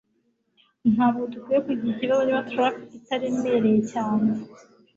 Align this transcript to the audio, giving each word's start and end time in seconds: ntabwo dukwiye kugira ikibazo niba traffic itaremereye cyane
ntabwo 0.93 1.23
dukwiye 1.31 1.59
kugira 1.65 1.89
ikibazo 1.93 2.21
niba 2.23 2.47
traffic 2.51 2.89
itaremereye 2.99 3.79
cyane 3.91 4.27